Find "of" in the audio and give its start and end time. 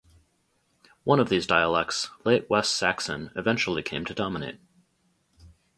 1.19-1.29